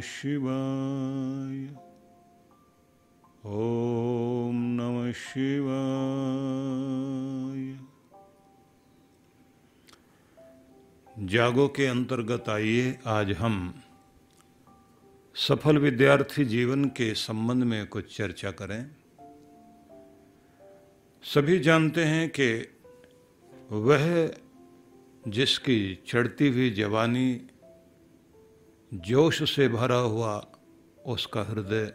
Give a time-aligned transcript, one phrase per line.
[0.00, 1.76] शिवाय।
[3.46, 6.04] ओम नमः शिवाय।
[11.26, 13.82] जागो के अंतर्गत आइए, आज हम
[15.34, 18.90] सफल विद्यार्थी जीवन के संबंध में कुछ चर्चा करें।
[21.22, 22.68] सभी जानते हैं कि
[23.70, 24.34] वह
[25.28, 27.46] जिसकी चढ़ती हुई जवानी
[28.94, 30.46] जोश से भरा हुआ
[31.06, 31.94] उसका हृदय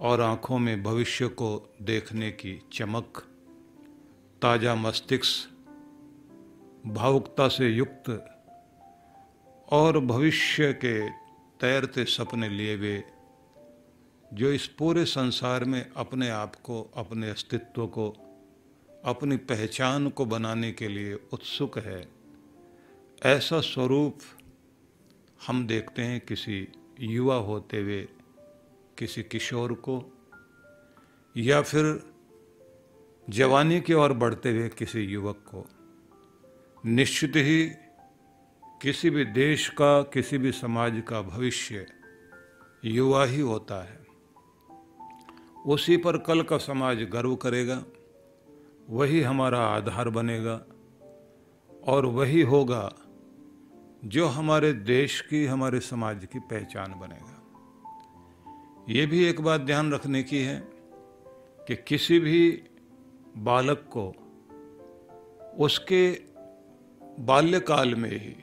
[0.00, 3.18] और आँखों में भविष्य को देखने की चमक,
[4.42, 5.50] ताज़ा मस्तिष्क,
[6.86, 8.34] भावुकता से युक्त
[9.72, 11.10] और भविष्य के
[11.60, 13.02] तैरते सपने लिए हुए,
[14.32, 18.10] जो इस पूरे संसार में अपने आप को, अपने अस्तित्व को,
[19.04, 22.08] अपनी पहचान को बनाने के लिए उत्सुक है,
[23.22, 24.18] ऐसा स्वरूप
[25.46, 26.68] हम देखते हैं किसी
[27.00, 28.08] युवा होते हुए,
[28.98, 30.04] किसी किशोर को,
[31.36, 32.12] या फिर
[33.30, 35.66] जवानी की ओर बढ़ते हुए किसी युवक को।
[36.86, 37.70] निश्चित ही
[38.82, 41.86] किसी भी देश का, किसी भी समाज का भविष्य
[42.84, 44.06] युवा ही होता है।
[45.66, 47.84] उसी पर कल का समाज गर्व करेगा,
[48.90, 50.64] वही हमारा आधार बनेगा,
[51.86, 52.94] और वही होगा
[54.04, 57.34] जो हमारे देश की, हमारे समाज की पहचान बनेगा।
[58.88, 60.68] ये भी एक बात ध्यान रखने की है
[61.68, 62.62] कि किसी भी
[63.36, 64.08] बालक को
[65.64, 66.20] उसके
[67.20, 68.36] बाल्यकाल में ही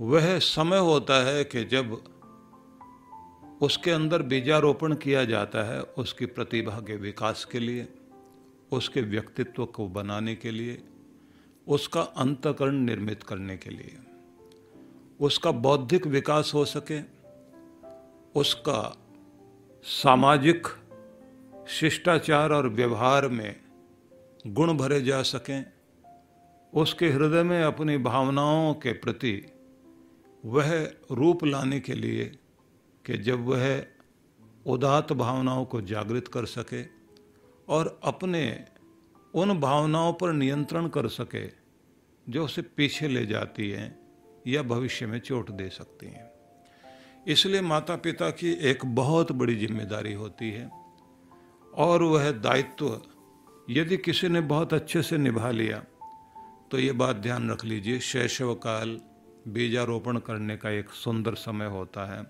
[0.00, 2.04] वह समय होता है कि जब
[3.62, 7.88] उसके अंदर बीजारोपण किया जाता है उसकी प्रतिभा के विकास के लिए,
[8.72, 10.82] उसके व्यक्तित्व को बनाने के लिए
[11.68, 13.98] उसका अंतकरण निर्मित करने के लिए।
[15.20, 17.00] उसका बौद्धिक विकास हो सके।
[18.40, 18.96] उसका
[19.82, 20.68] सामाजिक
[21.68, 23.60] शिष्टाचार और व्यवहार में
[24.46, 25.72] गुण भरे जा सकें।
[26.74, 29.46] उसके हृदय में अपनी भावनाओं के प्रति
[30.44, 32.38] वह रूप लाने के लिए
[33.06, 33.86] कि जब वह
[34.66, 36.84] उदात भावनाओं को जागृत कर सके
[37.68, 38.66] और अपने
[39.34, 41.46] उन भावनाओं पर नियंत्रण कर सके,
[42.26, 43.98] जो उसे पीछे ले जाती हैं
[44.46, 46.30] या भविष्य में चोट दे सकती हैं।
[47.26, 50.70] इसलिए माता पिता की एक बहुत बड़ी ज़िम्मेदारी होती है,
[51.74, 53.00] और वह दायित्व
[53.70, 55.82] यदि किसी ने बहुत अच्छे से निभा लिया
[56.70, 58.98] तो ये बात ध्यान रख लीजिए शैशव काल
[59.48, 62.24] बीजारोपण करने का एक सुंदर समय होता है,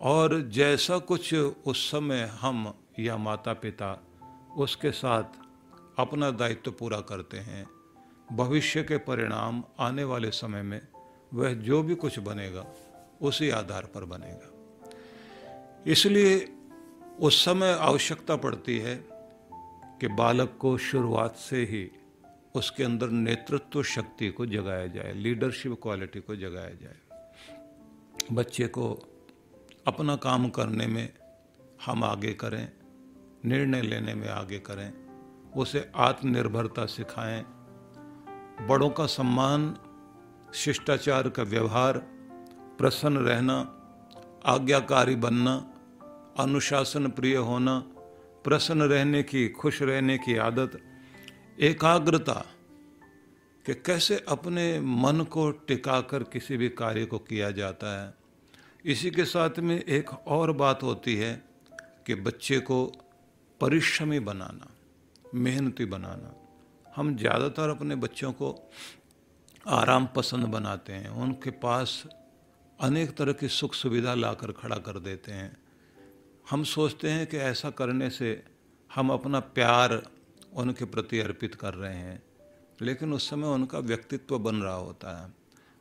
[0.00, 3.92] और जैसा कुछ उस समय हम या माता पिता
[4.56, 5.47] उसके साथ
[5.98, 7.66] अपना दायित्व पूरा करते हैं।
[8.32, 10.88] भविष्य के परिणाम आने वाले समय में
[11.34, 12.66] वह जो भी कुछ बनेगा,
[13.22, 14.54] उसी आधार पर बनेगा।
[15.86, 16.52] इसलिए
[17.20, 19.04] उस समय आवश्यकता पड़ती है
[20.00, 21.90] कि बालक को शुरुआत से ही
[22.54, 26.96] उसके अंदर नेतृत्व शक्ति को जगाया जाए लीडरशिप क्वालिटी को जगाया जाए।
[28.32, 28.92] बच्चे को
[29.86, 31.12] अपना काम करने में
[31.86, 32.72] हम आगे करें,
[33.44, 35.07] निर्णय लेने में आगे करें।
[35.58, 37.44] उसे आत्मनिर्भरता सिखाएँ।
[38.66, 39.76] बड़ों का सम्मान,
[40.54, 41.98] शिष्टाचार का व्यवहार,
[42.78, 43.74] प्रसन्न रहना,
[44.46, 45.74] आज्ञाकारी बनना,
[46.38, 47.84] अनुशासन प्रिय होना,
[48.44, 50.80] प्रसन्न रहने की, खुश रहने की आदत,
[51.60, 52.46] एकाग्रता
[53.66, 58.14] कि कैसे अपने मन को टिकाकर किसी भी कार्य को किया जाता है।
[58.84, 61.44] इसी के साथ में एक और बात होती है
[62.06, 62.92] कि बच्चे को
[63.60, 64.77] परिश्रमी बनाना।
[65.34, 66.34] मेहनती बनाना।
[66.86, 68.54] हम ज़्यादातर अपने बच्चों को
[69.66, 72.02] आराम पसंद बनाते हैं। उनके पास
[72.78, 75.56] अनेक तरह की सुख सुविधा लाकर खड़ा कर देते हैं।
[76.50, 78.42] हम सोचते हैं कि ऐसा करने से
[78.90, 80.02] हम अपना प्यार
[80.54, 82.22] उनके प्रति अर्पित कर रहे हैं,
[82.82, 85.32] लेकिन उस समय उनका व्यक्तित्व बन रहा होता है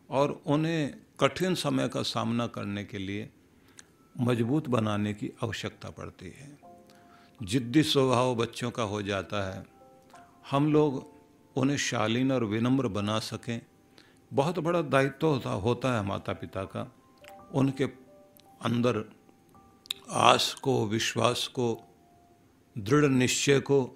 [0.10, 3.30] और उन्हें कठिन समय का सामना करने के लिए
[4.16, 6.67] मज़बूत बनाने की आवश्यकता पड़ती है।
[7.44, 9.66] जिद्दी स्वभाव बच्चों का हो जाता है।
[10.52, 11.12] हम लोग
[11.56, 13.62] उन्हें शालीन और विनम्र बना सकें।
[14.34, 16.96] बहुत बड़ा दायित्व होता होता है माता पिता का।
[17.54, 17.84] उनके
[18.62, 19.12] अंदर
[20.10, 21.80] आस को, विश्वास को,
[22.78, 23.94] दृढ़ निश्चय को,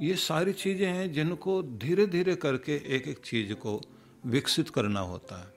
[0.00, 3.80] ये सारी चीज़ें हैं जिनको धीरे धीरे करके एक एक चीज़ को
[4.26, 5.54] विकसित करना होता है।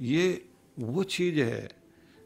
[0.00, 0.48] ये
[0.78, 1.68] वो चीज़ है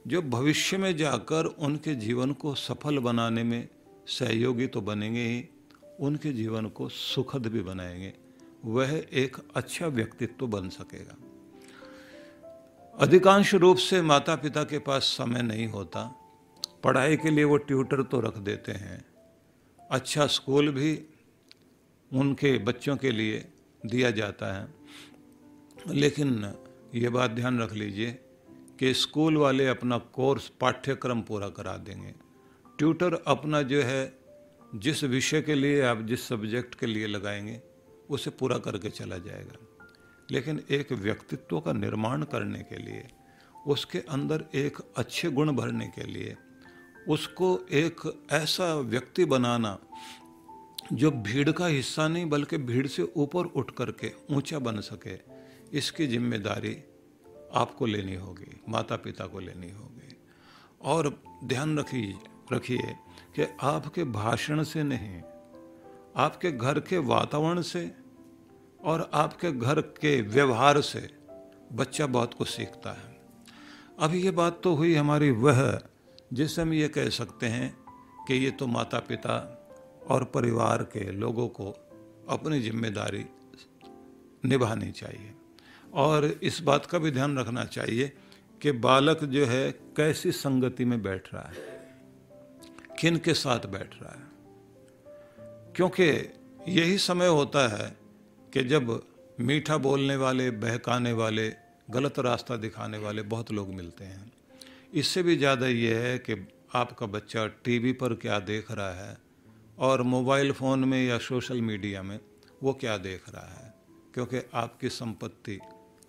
[0.06, 3.68] जो भविष्य में जाकर उनके जीवन को सफल बनाने में
[4.06, 5.48] सहयोगी तो बनेंगे ही,
[6.00, 8.14] उनके जीवन को सुखद भी बनाएँगे।
[8.64, 11.16] वह एक अच्छा व्यक्तित्व बन सकेगा।
[12.98, 16.22] अधिकांश रूप से माता पिता के पास समय नहीं होता।
[16.84, 19.04] पढ़ाई के लिए वो ट्यूटर तो रख देते हैं।
[19.90, 21.06] अच्छा स्कूल भी
[22.12, 23.48] उनके बच्चों के लिए
[23.86, 24.68] दिया जाता है।
[25.88, 26.54] लेकिन
[26.94, 28.18] ये बात ध्यान रख लीजिए
[28.78, 32.25] कि स्कूल वाले अपना कोर्स, पाठ्यक्रम पूरा करा देंगे।
[32.78, 34.18] ट्यूटर अपना जो है,
[34.74, 37.60] जिस विषय के लिए आप जिस सब्जेक्ट के लिए लगाएँगे,
[38.10, 39.86] उसे पूरा करके चला जाएगा।
[40.30, 43.08] लेकिन एक व्यक्तित्व का निर्माण करने के लिए,
[43.66, 46.36] उसके अंदर एक अच्छे गुण भरने के लिए,
[47.08, 49.78] उसको एक ऐसा व्यक्ति बनाना,
[50.92, 55.18] जो भीड़ का हिस्सा नहीं, बल्कि भीड़ से ऊपर उठ करके ऊँचा बन सके,
[55.78, 56.78] इसकी ज़िम्मेदारी
[57.54, 60.16] आपको लेनी होगी माता पिता को लेनी होगी।
[60.82, 62.14] और ध्यान रखिए
[62.52, 62.94] रखिए
[63.36, 65.20] कि आपके भाषण से नहीं,
[66.16, 67.90] आपके घर के वातावरण से
[68.80, 71.08] और आपके घर के व्यवहार से
[71.72, 73.14] बच्चा बहुत कुछ सीखता है।
[73.98, 75.78] अब ये बात तो हुई हमारी वह
[76.32, 77.76] जिससे हम ये कह सकते हैं
[78.28, 79.36] कि ये तो माता पिता
[80.06, 81.70] और परिवार के लोगों को
[82.28, 83.24] अपनी ज़िम्मेदारी
[84.44, 85.34] निभानी चाहिए।
[85.94, 88.12] और इस बात का भी ध्यान रखना चाहिए
[88.60, 91.75] कि बालक जो है कैसी संगति में बैठ रहा है।
[92.98, 94.26] किन के साथ बैठ रहा है?
[95.76, 96.04] क्योंकि
[96.68, 97.96] यही समय होता है
[98.52, 99.06] कि जब
[99.40, 101.52] मीठा बोलने वाले, बहकाने वाले,
[101.90, 104.32] गलत रास्ता दिखाने वाले बहुत लोग मिलते हैं।
[104.94, 109.18] इससे भी ज़्यादा ये है कि आपका बच्चा टीवी पर क्या देख रहा है
[109.78, 112.20] और मोबाइल फ़ोन में या सोशल मीडिया में
[112.62, 113.74] वो क्या देख रहा है?
[114.14, 115.58] क्योंकि आपकी संपत्ति,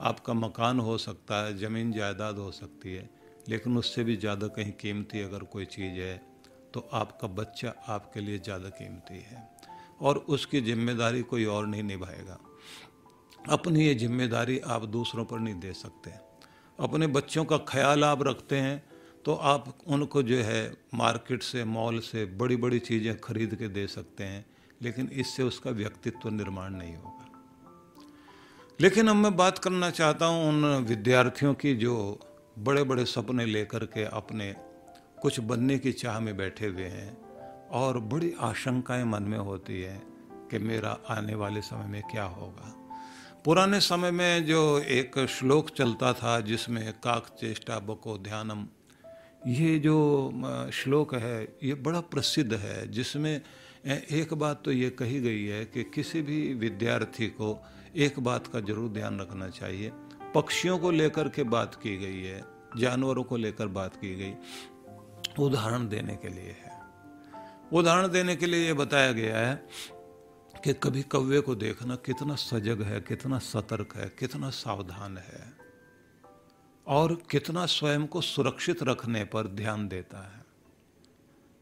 [0.01, 3.09] आपका मकान हो सकता है, ज़मीन जायदाद हो सकती है,
[3.49, 6.36] लेकिन उससे भी ज़्यादा कहीं कीमती अगर कोई चीज़ है
[6.77, 9.41] तो आपका बच्चा आपके लिए ज़्यादा कीमती है
[10.01, 12.37] और उसकी ज़िम्मेदारी कोई और नहीं निभाएगा।
[13.49, 16.11] अपनी ये ज़िम्मेदारी आप दूसरों पर नहीं दे सकते।
[16.79, 18.77] अपने बच्चों का ख्याल आप रखते हैं
[19.25, 20.61] तो आप उनको जो है
[20.95, 24.45] मार्केट से, मॉल से बड़ी बड़ी चीज़ें खरीद के दे सकते हैं,
[24.81, 27.25] लेकिन इससे उसका व्यक्तित्व निर्माण नहीं होगा।
[28.79, 31.97] लेकिन अब मैं बात करना चाहता हूँ उन विद्यार्थियों की जो
[32.59, 34.53] बड़े बड़े सपने लेकर के अपने
[35.21, 37.17] कुछ बनने की चाह में बैठे हुए हैं
[37.71, 40.01] और बड़ी आशंकाएँ मन में होती है
[40.51, 42.73] कि मेरा आने वाले समय में क्या होगा।
[43.45, 48.65] पुराने समय में जो एक श्लोक चलता था जिसमें काक चेष्टा बको ध्यानम,
[49.47, 53.41] ये जो श्लोक है, ये बड़ा प्रसिद्ध है, जिसमें
[53.85, 57.57] एक बात तो ये कही गई है कि किसी भी विद्यार्थी को
[57.95, 59.91] एक बात का ज़रूर ध्यान रखना चाहिए।
[60.35, 62.43] पक्षियों को लेकर के बात की गई है,
[62.77, 64.33] जानवरों को लेकर बात की गई।
[65.39, 66.75] उदाहरण देने के लिए है।
[67.73, 69.55] उदाहरण देने के लिए ये बताया गया है
[70.63, 75.53] कि कभी कौवे को देखना कितना सजग है, कितना सतर्क है, कितना सावधान है
[76.87, 80.45] और कितना स्वयं को सुरक्षित रखने पर ध्यान देता है।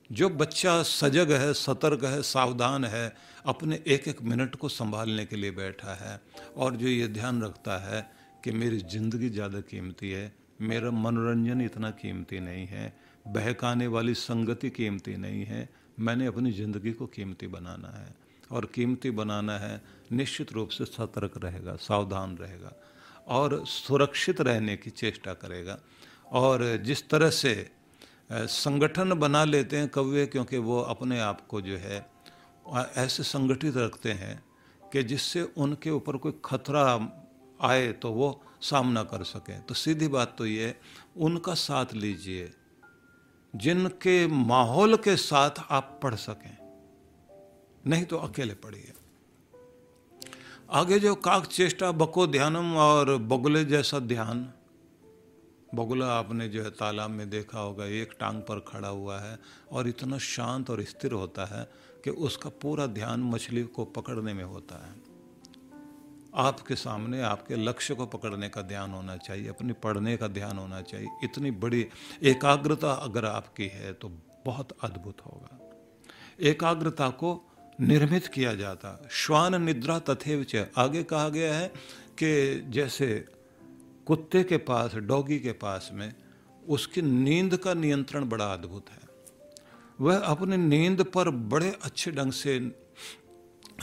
[0.09, 5.35] जो बच्चा सजग है, सतर्क है, सावधान है, अपने एक एक मिनट को संभालने के
[5.35, 6.19] लिए बैठा है
[6.57, 8.01] और जो ये ध्यान रखता है
[8.43, 10.31] कि मेरी ज़िंदगी ज़्यादा कीमती है,
[10.61, 12.93] मेरा मनोरंजन इतना कीमती नहीं है
[13.25, 15.67] बहकाने वाली संगति कीमती नहीं है।
[15.99, 18.13] मैंने अपनी ज़िंदगी को कीमती बनाना है।
[18.51, 19.81] और कीमती बनाना है,
[20.11, 22.73] निश्चित रूप से सतर्क रहेगा, सावधान रहेगा
[23.27, 25.77] और सुरक्षित रहने की चेष्टा करेगा।
[26.31, 27.53] और जिस तरह से
[28.31, 32.05] संगठन बना लेते हैं कव्य, क्योंकि वो अपने आप को जो है
[32.97, 34.43] ऐसे संगठित रखते हैं
[34.83, 36.83] कि जिससे उनके ऊपर कोई खतरा
[37.59, 38.29] आए तो वो
[38.61, 40.75] सामना कर सकें। तो सीधी बात तो ये
[41.17, 42.51] उनका साथ लीजिए।
[43.55, 46.57] जिनके माहौल के साथ आप पढ़ सकें।
[47.87, 48.93] नहीं तो अकेले पढ़िए।
[50.71, 54.53] आगे जो काक चेष्टा, बको ध्यानम और बगुले जैसा ध्यान।
[55.75, 59.39] बगुला आपने जो है तालाब में देखा होगा, एक टांग पर खड़ा हुआ है
[59.71, 61.71] और इतना शांत और स्थिर होता है
[62.03, 65.14] कि उसका पूरा ध्यान मछली को पकड़ने में होता है।
[66.35, 70.81] आपके सामने आपके लक्ष्य को पकड़ने का ध्यान होना चाहिए, अपनी पढ़ने का ध्यान होना
[70.81, 71.87] चाहिए। इतनी बड़ी
[72.23, 74.09] एकाग्रता अगर आपकी है तो
[74.45, 75.59] बहुत अद्भुत होगा।
[76.41, 77.51] एकाग्रता को
[77.81, 81.67] निर्मित किया जाता। श्वान निद्रा तथेव च। आगे कहा गया है
[82.23, 83.25] कि जैसे
[84.05, 86.13] कुत्ते के पास, डॉगी के पास में
[86.67, 89.05] उसकी नींद का नियंत्रण बड़ा अद्भुत है।
[90.01, 92.59] वह अपनी नींद पर बड़े अच्छे ढंग से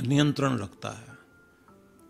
[0.03, 1.12] नियंत्रण रखता है।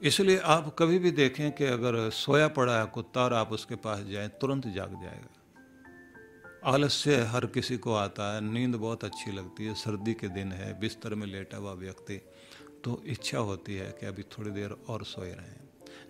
[0.02, 4.00] इसलिए आप कभी भी देखें कि अगर सोया पड़ा है, कुत्ता और आप उसके पास
[4.06, 5.40] जाएँ, तुरंत जाग जाएगा।
[6.66, 10.78] आलस्य हर किसी को आता है, नींद बहुत अच्छी लगती है, सर्दी के दिन है,
[10.80, 12.20] बिस्तर में लेटा हुआ व्यक्ति
[12.84, 15.60] तो इच्छा होती है कि अभी थोड़ी देर और सोए रहें।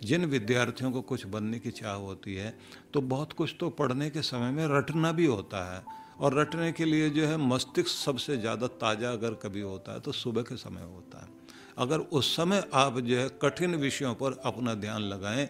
[0.03, 2.55] जिन विद्यार्थियों को कुछ बनने की चाह होती है
[2.95, 5.83] तो बहुत कुछ तो पढ़ने के समय में रटना भी होता है,
[6.19, 10.13] और रटने के लिए जो है, मस्तिष्क सबसे ज़्यादा ताज़ा अगर कभी होता है तो
[10.15, 11.42] सुबह के समय होता है।
[11.79, 15.49] अगर उस समय आप जो है कठिन विषयों पर अपना ध्यान लगाएँ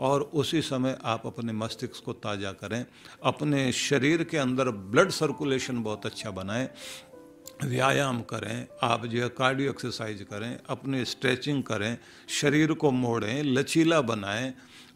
[0.00, 2.84] और उसी समय आप अपने मस्तिष्क को ताज़ा करें,
[3.22, 6.68] अपने शरीर के अंदर ब्लड सर्कुलेशन बहुत अच्छा बनाएँ,
[7.64, 11.96] व्यायाम करें, आप जो है कार्डियो एक्सरसाइज करें, अपने स्ट्रेचिंग करें,
[12.40, 14.52] शरीर को मोड़ें, लचीला बनाएँ,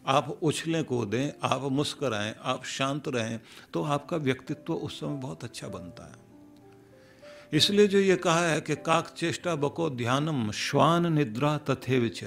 [0.07, 3.39] आप उछलें कूदें, आप मुस्कराएँ, आप शांत रहें
[3.73, 6.28] तो आपका व्यक्तित्व उस समय बहुत अच्छा बनता है।
[7.51, 12.23] इसलिए जो ये कहा है कि काक चेष्टा बको ध्यानम, श्वान निद्रा तथे विच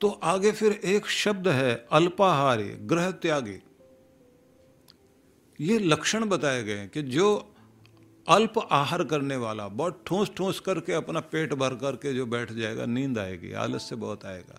[0.00, 3.58] तो आगे फिर एक शब्द है, अल्पाहारी, ग्रह त्यागी।
[5.60, 7.26] ये लक्षण बताए गए कि जो
[8.26, 12.86] अल्प आहार करने वाला, बहुत ठोस ठोस करके अपना पेट भर करके जो बैठ जाएगा,
[12.86, 14.58] नींद आएगी आलस से बहुत आएगा।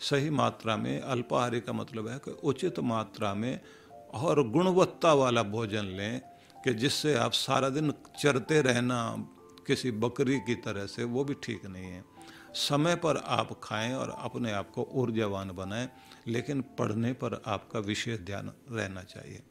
[0.00, 3.60] सही मात्रा में, अल्पाहारी का मतलब है कि उचित मात्रा में
[4.14, 6.20] और गुणवत्ता वाला भोजन लें
[6.64, 9.28] कि जिससे आप सारा दिन चरते रहना
[9.66, 12.04] किसी बकरी की तरह से, वो भी ठीक नहीं है।
[12.54, 15.88] समय पर आप खाएँ और अपने आप को ऊर्जावान बनाएँ,
[16.28, 19.42] लेकिन पढ़ने पर आपका विशेष ध्यान रहना चाहिए।